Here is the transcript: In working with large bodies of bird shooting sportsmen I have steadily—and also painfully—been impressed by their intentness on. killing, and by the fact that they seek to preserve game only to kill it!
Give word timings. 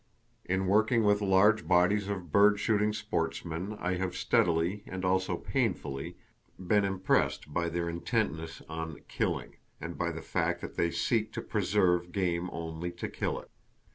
In 0.45 0.65
working 0.65 1.03
with 1.03 1.21
large 1.21 1.67
bodies 1.67 2.07
of 2.07 2.31
bird 2.31 2.59
shooting 2.59 2.91
sportsmen 2.91 3.77
I 3.79 3.97
have 3.97 4.15
steadily—and 4.15 5.05
also 5.05 5.37
painfully—been 5.37 6.83
impressed 6.83 7.53
by 7.53 7.69
their 7.69 7.87
intentness 7.87 8.63
on. 8.67 9.01
killing, 9.07 9.57
and 9.79 9.99
by 9.99 10.11
the 10.11 10.23
fact 10.23 10.61
that 10.61 10.73
they 10.75 10.89
seek 10.89 11.31
to 11.33 11.43
preserve 11.43 12.11
game 12.11 12.49
only 12.51 12.91
to 12.93 13.07
kill 13.07 13.39
it! 13.41 13.51